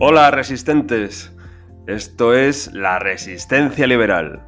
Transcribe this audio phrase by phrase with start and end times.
[0.00, 1.32] Hola resistentes,
[1.88, 4.46] esto es La Resistencia Liberal,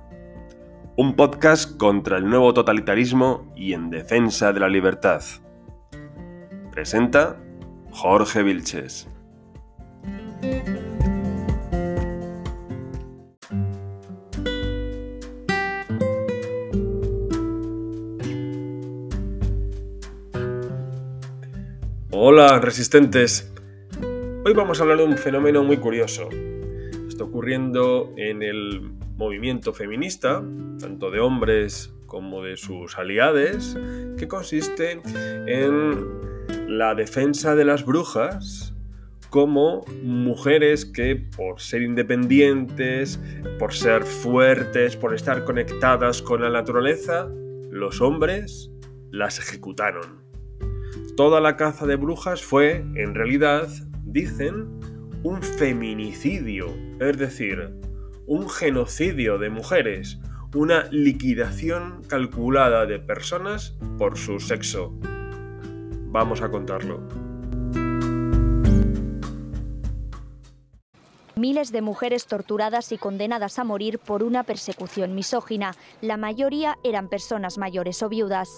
[0.96, 5.24] un podcast contra el nuevo totalitarismo y en defensa de la libertad.
[6.70, 7.36] Presenta
[7.90, 9.08] Jorge Vilches.
[22.12, 23.52] Hola resistentes,
[24.42, 26.30] Hoy vamos a hablar de un fenómeno muy curioso.
[27.06, 30.42] Está ocurriendo en el movimiento feminista,
[30.80, 33.76] tanto de hombres como de sus aliades,
[34.16, 35.02] que consiste
[35.46, 36.06] en
[36.68, 38.74] la defensa de las brujas
[39.28, 43.20] como mujeres que por ser independientes,
[43.58, 47.28] por ser fuertes, por estar conectadas con la naturaleza,
[47.70, 48.70] los hombres
[49.10, 50.24] las ejecutaron.
[51.14, 53.68] Toda la caza de brujas fue, en realidad,
[54.12, 54.80] dicen
[55.22, 57.70] un feminicidio, es decir,
[58.26, 60.18] un genocidio de mujeres,
[60.54, 64.92] una liquidación calculada de personas por su sexo.
[66.12, 67.00] Vamos a contarlo.
[71.36, 75.74] Miles de mujeres torturadas y condenadas a morir por una persecución misógina.
[76.02, 78.48] La mayoría eran personas mayores o viudas.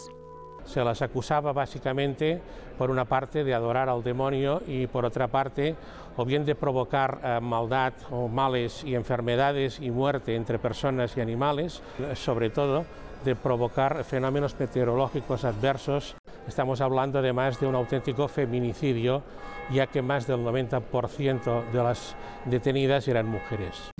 [0.64, 2.40] Se las acusaba básicamente,
[2.78, 5.74] por una parte, de adorar al demonio y por otra parte,
[6.16, 11.20] o bien de provocar eh, maldad o males y enfermedades y muerte entre personas y
[11.20, 11.82] animales,
[12.14, 12.84] sobre todo
[13.24, 16.16] de provocar fenómenos meteorológicos adversos.
[16.46, 19.22] Estamos hablando además de un auténtico feminicidio,
[19.70, 23.90] ya que más del 90% de las detenidas eran mujeres.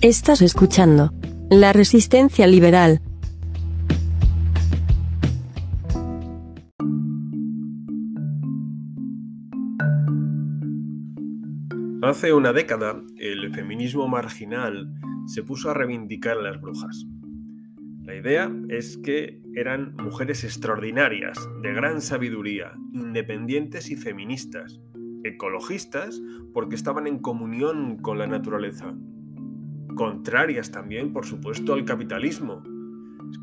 [0.00, 1.10] Estás escuchando
[1.50, 3.00] la resistencia liberal.
[12.02, 14.92] Hace una década, el feminismo marginal
[15.26, 17.06] se puso a reivindicar a las brujas.
[18.02, 24.80] La idea es que eran mujeres extraordinarias, de gran sabiduría, independientes y feministas,
[25.22, 26.20] ecologistas
[26.52, 28.96] porque estaban en comunión con la naturaleza,
[29.96, 32.62] contrarias también, por supuesto, al capitalismo,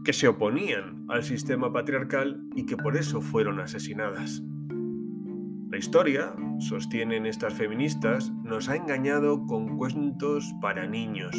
[0.06, 4.42] que se oponían al sistema patriarcal y que por eso fueron asesinadas.
[5.70, 11.36] La historia, sostienen estas feministas, nos ha engañado con cuentos para niños.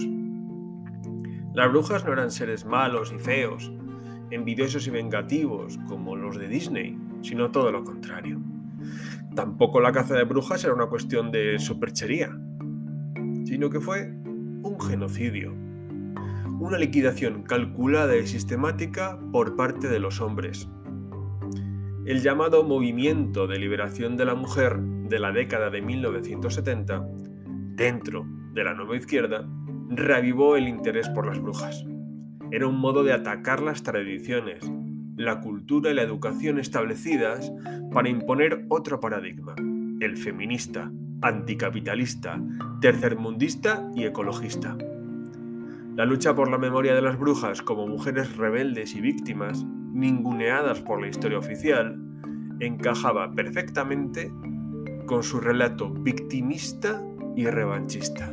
[1.55, 3.73] Las brujas no eran seres malos y feos,
[4.31, 8.41] envidiosos y vengativos como los de Disney, sino todo lo contrario.
[9.37, 12.37] Tampoco la caza de brujas era una cuestión de superchería,
[13.45, 14.13] sino que fue
[14.65, 15.53] un genocidio,
[16.59, 20.69] una liquidación calculada y sistemática por parte de los hombres.
[22.07, 27.07] El llamado Movimiento de Liberación de la Mujer de la década de 1970,
[27.77, 29.47] dentro de la nueva izquierda,
[29.91, 31.85] reavivó el interés por las brujas.
[32.51, 34.65] Era un modo de atacar las tradiciones,
[35.17, 37.53] la cultura y la educación establecidas
[37.93, 39.55] para imponer otro paradigma,
[40.01, 40.91] el feminista,
[41.25, 42.39] anticapitalista,
[42.81, 44.77] tercermundista y ecologista.
[45.97, 51.01] La lucha por la memoria de las brujas como mujeres rebeldes y víctimas, ninguneadas por
[51.01, 51.99] la historia oficial,
[52.61, 54.31] encajaba perfectamente
[55.07, 57.03] con su relato victimista
[57.37, 58.31] y revanchista.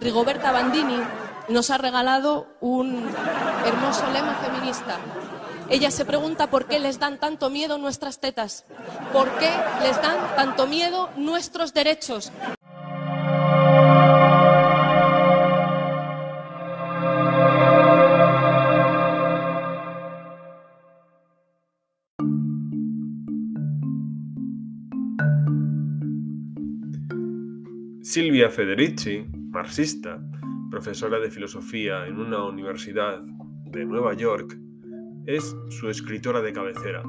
[0.00, 0.98] Rigoberta Bandini
[1.48, 3.04] nos ha regalado un
[3.64, 4.98] hermoso lema feminista
[5.70, 8.64] ella se pregunta por qué les dan tanto miedo nuestras tetas,
[9.12, 9.50] por qué
[9.82, 12.32] les dan tanto miedo nuestros derechos.
[28.02, 30.18] Silvia Federici, marxista,
[30.70, 33.20] profesora de filosofía en una universidad
[33.66, 34.58] de Nueva York,
[35.28, 37.02] es su escritora de cabecera.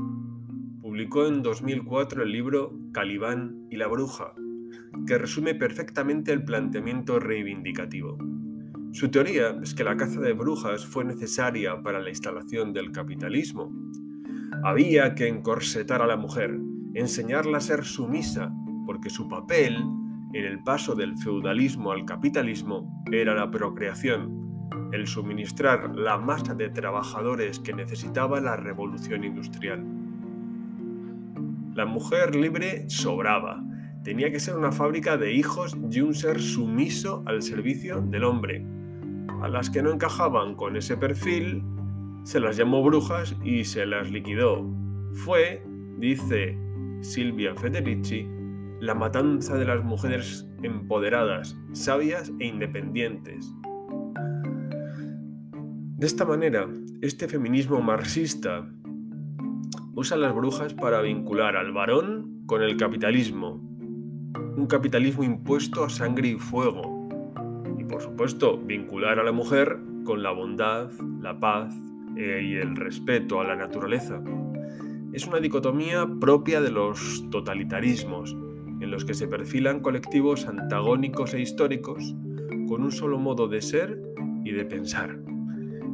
[0.82, 4.34] Publicó en 2004 el libro Calibán y la Bruja,
[5.08, 8.18] que resume perfectamente el planteamiento reivindicativo.
[8.92, 13.72] Su teoría es que la caza de brujas fue necesaria para la instalación del capitalismo.
[14.66, 16.60] Había que encorsetar a la mujer,
[16.96, 18.54] enseñarla a ser sumisa,
[18.86, 19.78] porque su papel
[20.34, 24.49] en el paso del feudalismo al capitalismo era la procreación
[24.92, 29.86] el suministrar la masa de trabajadores que necesitaba la revolución industrial.
[31.74, 33.64] La mujer libre sobraba.
[34.04, 38.66] Tenía que ser una fábrica de hijos y un ser sumiso al servicio del hombre.
[39.42, 41.64] A las que no encajaban con ese perfil,
[42.24, 44.66] se las llamó brujas y se las liquidó.
[45.14, 45.64] Fue,
[45.98, 46.58] dice
[47.02, 48.28] Silvia Federici,
[48.80, 53.54] la matanza de las mujeres empoderadas, sabias e independientes.
[56.00, 56.66] De esta manera,
[57.02, 58.66] este feminismo marxista
[59.96, 63.62] usa las brujas para vincular al varón con el capitalismo,
[64.56, 67.10] un capitalismo impuesto a sangre y fuego,
[67.78, 70.90] y por supuesto vincular a la mujer con la bondad,
[71.22, 71.76] la paz
[72.16, 74.24] eh, y el respeto a la naturaleza.
[75.12, 78.38] Es una dicotomía propia de los totalitarismos,
[78.80, 82.16] en los que se perfilan colectivos antagónicos e históricos
[82.70, 84.02] con un solo modo de ser
[84.46, 85.29] y de pensar.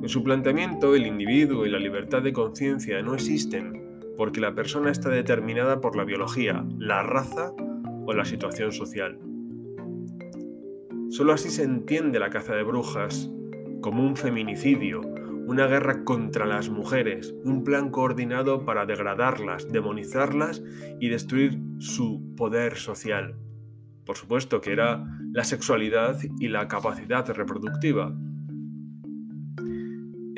[0.05, 4.91] En su planteamiento, el individuo y la libertad de conciencia no existen porque la persona
[4.91, 7.53] está determinada por la biología, la raza
[8.05, 9.17] o la situación social.
[11.09, 13.31] Solo así se entiende la caza de brujas
[13.81, 20.61] como un feminicidio, una guerra contra las mujeres, un plan coordinado para degradarlas, demonizarlas
[20.99, 23.37] y destruir su poder social.
[24.05, 25.03] Por supuesto que era
[25.33, 28.15] la sexualidad y la capacidad reproductiva.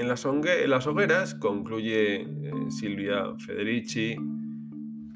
[0.08, 2.28] En las, hogueras, concluye eh,
[2.70, 4.16] Silvia Federici,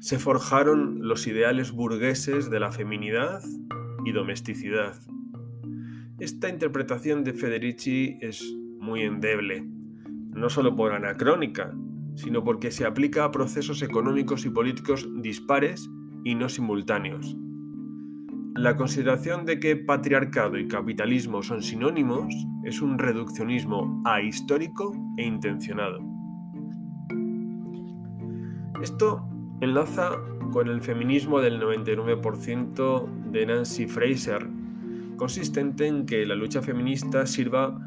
[0.00, 3.40] se forjaron los ideales burgueses de la feminidad
[4.04, 4.94] y domesticidad.
[6.18, 8.42] Esta interpretación de Federici es
[8.80, 9.64] muy endeble
[10.34, 11.72] no solo por anacrónica,
[12.14, 15.88] sino porque se aplica a procesos económicos y políticos dispares
[16.22, 17.34] y no simultáneos.
[18.56, 22.34] La consideración de que patriarcado y capitalismo son sinónimos
[22.64, 26.00] es un reduccionismo ahistórico e intencionado.
[28.82, 29.26] Esto
[29.62, 30.18] enlaza
[30.52, 34.46] con el feminismo del 99% de Nancy Fraser,
[35.16, 37.78] consistente en que la lucha feminista sirva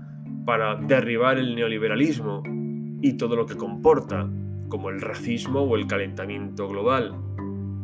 [0.46, 2.42] para derribar el neoliberalismo
[3.02, 4.28] y todo lo que comporta,
[4.68, 7.25] como el racismo o el calentamiento global.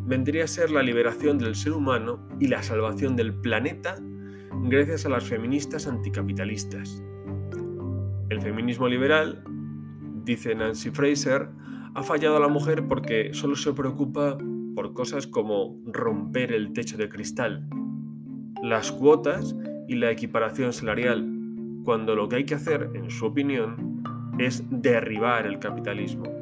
[0.06, 3.98] Vendría a ser la liberación del ser humano y la salvación del planeta
[4.63, 7.03] gracias a las feministas anticapitalistas.
[8.30, 9.44] El feminismo liberal,
[10.24, 11.50] dice Nancy Fraser,
[11.94, 14.38] ha fallado a la mujer porque solo se preocupa
[14.75, 17.68] por cosas como romper el techo de cristal,
[18.63, 19.56] las cuotas
[19.88, 21.27] y la equiparación salarial,
[21.83, 24.01] cuando lo que hay que hacer, en su opinión,
[24.39, 26.41] es derribar el capitalismo.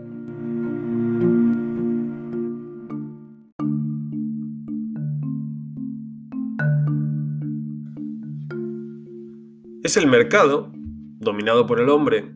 [9.89, 10.71] Es el mercado,
[11.19, 12.31] dominado por el hombre,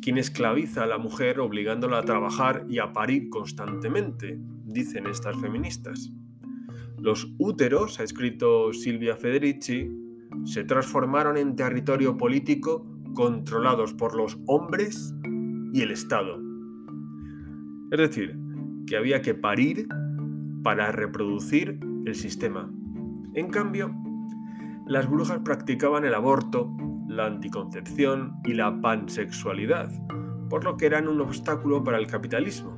[0.00, 6.12] quien esclaviza a la mujer obligándola a trabajar y a parir constantemente, dicen estas feministas.
[6.96, 9.90] Los úteros, ha escrito Silvia Federici,
[10.44, 15.12] se transformaron en territorio político controlados por los hombres
[15.72, 16.40] y el Estado.
[17.90, 18.38] Es decir,
[18.86, 19.88] que había que parir
[20.62, 22.72] para reproducir el sistema.
[23.34, 23.92] En cambio,
[24.88, 26.74] las brujas practicaban el aborto,
[27.08, 29.90] la anticoncepción y la pansexualidad,
[30.48, 32.74] por lo que eran un obstáculo para el capitalismo.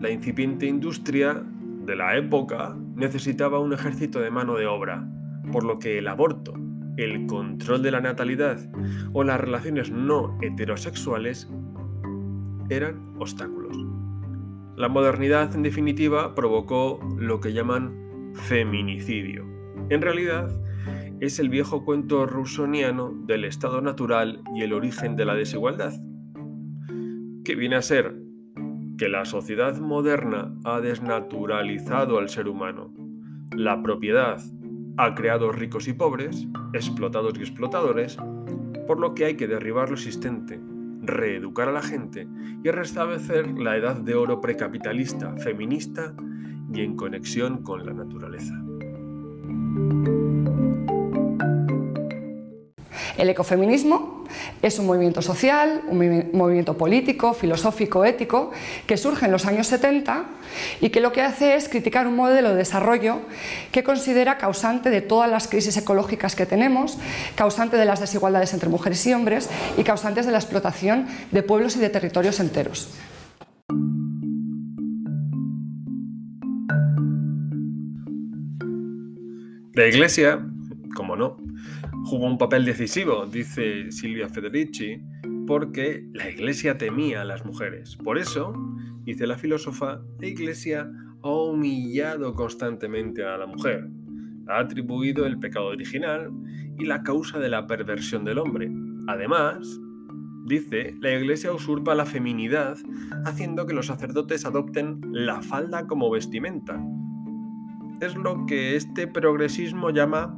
[0.00, 1.44] La incipiente industria
[1.84, 5.06] de la época necesitaba un ejército de mano de obra,
[5.52, 6.54] por lo que el aborto,
[6.96, 8.58] el control de la natalidad
[9.12, 11.50] o las relaciones no heterosexuales
[12.70, 13.76] eran obstáculos.
[14.76, 19.61] La modernidad, en definitiva, provocó lo que llaman feminicidio.
[19.92, 20.50] En realidad,
[21.20, 25.92] es el viejo cuento rusoniano del estado natural y el origen de la desigualdad,
[27.44, 28.16] que viene a ser
[28.96, 32.94] que la sociedad moderna ha desnaturalizado al ser humano.
[33.54, 34.40] La propiedad
[34.96, 38.16] ha creado ricos y pobres, explotados y explotadores,
[38.86, 40.58] por lo que hay que derribar lo existente,
[41.02, 42.26] reeducar a la gente
[42.64, 46.14] y restablecer la edad de oro precapitalista, feminista
[46.72, 48.54] y en conexión con la naturaleza.
[53.22, 54.24] El ecofeminismo
[54.62, 58.50] es un movimiento social, un movimiento político, filosófico, ético,
[58.86, 60.24] que surge en los años 70
[60.80, 63.20] y que lo que hace es criticar un modelo de desarrollo
[63.70, 66.98] que considera causante de todas las crisis ecológicas que tenemos,
[67.34, 71.76] causante de las desigualdades entre mujeres y hombres y causantes de la explotación de pueblos
[71.76, 72.88] y de territorios enteros.
[79.74, 80.46] La Iglesia,
[80.94, 81.38] como no,
[82.04, 85.00] jugó un papel decisivo, dice Silvia Federici,
[85.46, 87.96] porque la Iglesia temía a las mujeres.
[87.96, 88.54] Por eso,
[89.04, 90.90] dice la filósofa, la Iglesia
[91.22, 93.88] ha humillado constantemente a la mujer,
[94.48, 96.30] ha atribuido el pecado original
[96.78, 98.70] y la causa de la perversión del hombre.
[99.06, 99.80] Además,
[100.44, 102.76] Dice, la Iglesia usurpa la feminidad
[103.24, 106.82] haciendo que los sacerdotes adopten la falda como vestimenta.
[108.02, 110.36] Es lo que este progresismo llama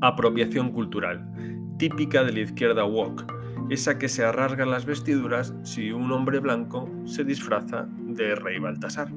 [0.00, 1.28] apropiación cultural,
[1.76, 3.26] típica de la izquierda woke,
[3.68, 9.08] esa que se arrasga las vestiduras si un hombre blanco se disfraza de rey Baltasar.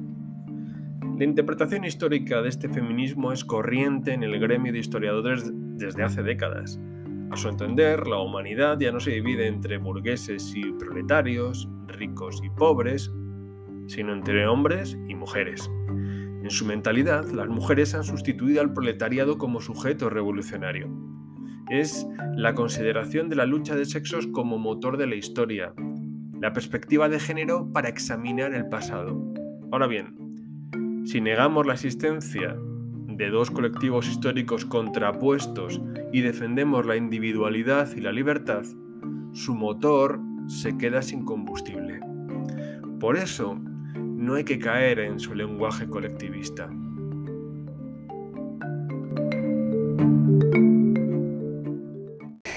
[1.16, 6.24] La interpretación histórica de este feminismo es corriente en el gremio de historiadores desde hace
[6.24, 6.80] décadas.
[7.30, 12.50] A su entender, la humanidad ya no se divide entre burgueses y proletarios, ricos y
[12.50, 13.08] pobres,
[13.86, 15.70] sino entre hombres y mujeres.
[16.46, 20.88] En su mentalidad, las mujeres han sustituido al proletariado como sujeto revolucionario.
[21.68, 25.74] Es la consideración de la lucha de sexos como motor de la historia,
[26.40, 29.20] la perspectiva de género para examinar el pasado.
[29.72, 32.56] Ahora bien, si negamos la existencia
[33.08, 38.62] de dos colectivos históricos contrapuestos y defendemos la individualidad y la libertad,
[39.32, 41.98] su motor se queda sin combustible.
[43.00, 43.60] Por eso,
[44.16, 46.68] no hay que caer en su lenguaje colectivista.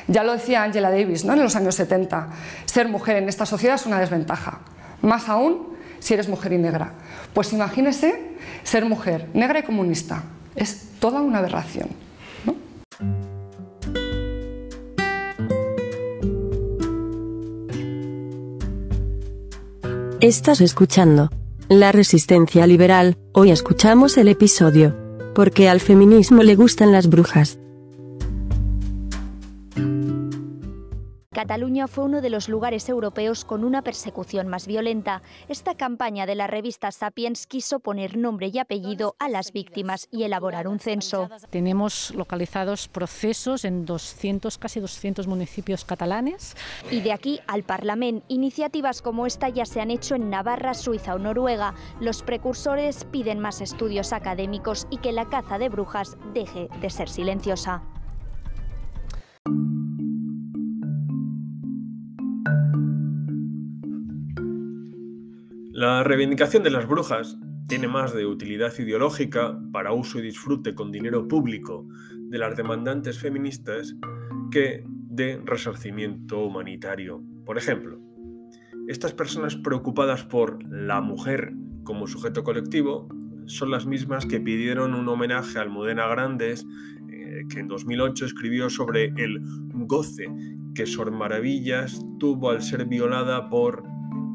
[0.08, 1.34] Ya lo decía Angela Davis ¿no?
[1.34, 2.30] en los años 70,
[2.66, 4.62] ser mujer en esta sociedad es una desventaja,
[5.02, 6.94] más aún si eres mujer y negra.
[7.34, 10.24] Pues imagínese ser mujer negra y comunista,
[10.56, 11.90] es toda una aberración.
[20.22, 21.30] Estás escuchando
[21.70, 24.98] La Resistencia Liberal, hoy escuchamos el episodio
[25.36, 27.60] Porque al feminismo le gustan las brujas.
[31.40, 35.22] Cataluña fue uno de los lugares europeos con una persecución más violenta.
[35.48, 40.24] Esta campaña de la revista Sapiens quiso poner nombre y apellido a las víctimas y
[40.24, 41.30] elaborar un censo.
[41.50, 46.58] Tenemos localizados procesos en 200, casi 200 municipios catalanes.
[46.92, 51.16] Y de aquí al Parlamento, iniciativas como esta ya se han hecho en Navarra, Suiza
[51.16, 51.74] o Noruega.
[52.02, 57.08] Los precursores piden más estudios académicos y que la caza de brujas deje de ser
[57.08, 57.82] silenciosa.
[65.80, 67.38] La reivindicación de las brujas
[67.70, 73.18] tiene más de utilidad ideológica para uso y disfrute con dinero público de las demandantes
[73.18, 73.96] feministas
[74.52, 77.24] que de resarcimiento humanitario.
[77.46, 77.98] Por ejemplo,
[78.90, 81.54] estas personas preocupadas por la mujer
[81.86, 83.08] como sujeto colectivo
[83.46, 86.68] son las mismas que pidieron un homenaje a Almudena Grandes,
[87.10, 89.40] eh, que en 2008 escribió sobre el
[89.88, 90.28] goce
[90.76, 93.86] que Sor Maravillas tuvo al ser violada por,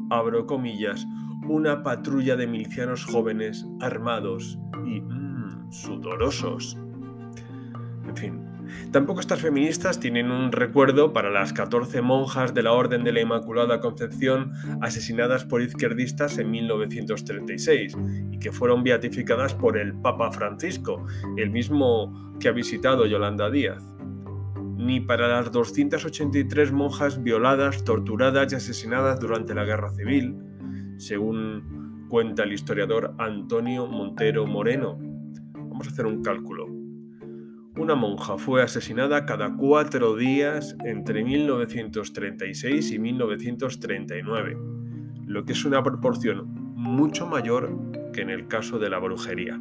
[0.09, 1.05] abro comillas,
[1.47, 6.77] una patrulla de milicianos jóvenes armados y mmm, sudorosos.
[8.07, 8.41] En fin,
[8.91, 13.21] tampoco estas feministas tienen un recuerdo para las 14 monjas de la Orden de la
[13.21, 17.97] Inmaculada Concepción asesinadas por izquierdistas en 1936
[18.31, 21.05] y que fueron beatificadas por el Papa Francisco,
[21.37, 23.83] el mismo que ha visitado Yolanda Díaz
[24.77, 30.35] ni para las 283 monjas violadas, torturadas y asesinadas durante la Guerra Civil,
[30.97, 34.97] según cuenta el historiador Antonio Montero Moreno.
[35.53, 36.67] Vamos a hacer un cálculo.
[37.77, 44.57] Una monja fue asesinada cada cuatro días entre 1936 y 1939,
[45.25, 47.77] lo que es una proporción mucho mayor
[48.13, 49.59] que en el caso de la brujería.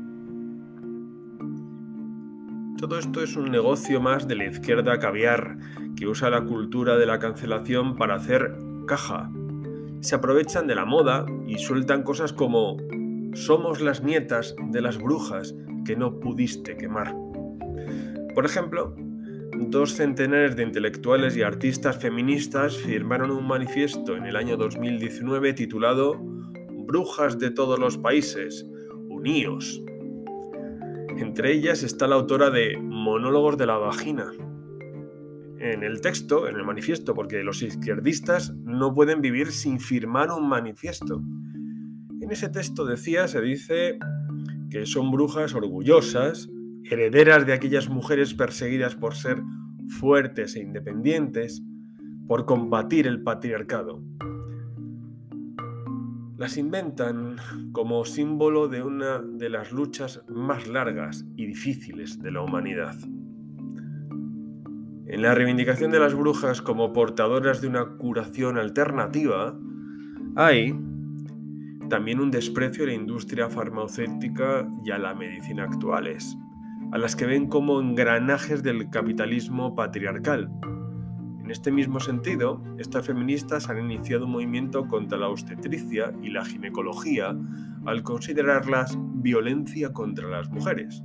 [2.78, 5.56] Todo esto es un negocio más de la izquierda caviar,
[5.96, 9.30] que usa la cultura de la cancelación para hacer caja
[10.04, 12.76] se aprovechan de la moda y sueltan cosas como
[13.32, 15.54] somos las nietas de las brujas
[15.86, 17.16] que no pudiste quemar.
[18.34, 18.94] Por ejemplo,
[19.56, 26.20] dos centenares de intelectuales y artistas feministas firmaron un manifiesto en el año 2019 titulado
[26.20, 28.66] Brujas de todos los países,
[29.08, 29.82] uníos.
[31.16, 34.30] Entre ellas está la autora de Monólogos de la Vagina,
[35.64, 40.46] en el texto, en el manifiesto, porque los izquierdistas no pueden vivir sin firmar un
[40.46, 41.22] manifiesto.
[42.20, 43.98] En ese texto decía, se dice
[44.70, 46.50] que son brujas orgullosas,
[46.90, 49.42] herederas de aquellas mujeres perseguidas por ser
[49.88, 51.62] fuertes e independientes,
[52.28, 54.02] por combatir el patriarcado.
[56.36, 57.36] Las inventan
[57.72, 62.96] como símbolo de una de las luchas más largas y difíciles de la humanidad.
[65.14, 69.56] En la reivindicación de las brujas como portadoras de una curación alternativa,
[70.34, 70.76] hay
[71.88, 76.36] también un desprecio a la industria farmacéutica y a la medicina actuales,
[76.90, 80.50] a las que ven como engranajes del capitalismo patriarcal.
[81.44, 86.44] En este mismo sentido, estas feministas han iniciado un movimiento contra la obstetricia y la
[86.44, 87.36] ginecología
[87.86, 91.04] al considerarlas violencia contra las mujeres.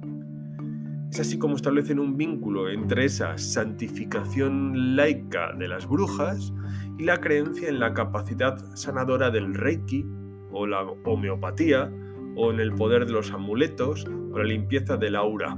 [1.12, 6.54] Es así como establecen un vínculo entre esa santificación laica de las brujas
[7.00, 10.06] y la creencia en la capacidad sanadora del reiki
[10.51, 11.92] o la homeopatía
[12.36, 15.58] o en el poder de los amuletos o la limpieza del aura.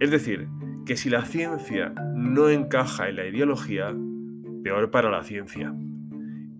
[0.00, 0.48] Es decir,
[0.84, 3.94] que si la ciencia no encaja en la ideología,
[4.62, 5.74] peor para la ciencia.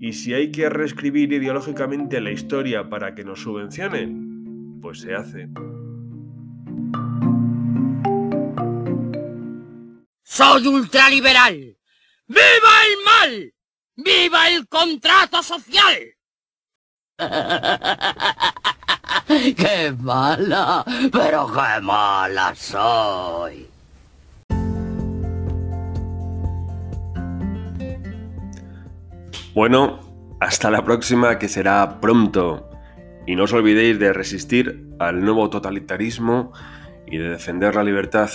[0.00, 5.48] Y si hay que reescribir ideológicamente la historia para que nos subvencionen, pues se hace.
[10.34, 11.78] Soy ultraliberal.
[12.26, 13.54] ¡Viva el mal!
[13.94, 15.96] ¡Viva el contrato social!
[19.56, 20.84] ¡Qué mala!
[21.12, 23.68] ¡Pero qué mala soy!
[29.54, 30.00] Bueno,
[30.40, 32.68] hasta la próxima que será pronto.
[33.24, 36.52] Y no os olvidéis de resistir al nuevo totalitarismo
[37.06, 38.30] y de defender la libertad.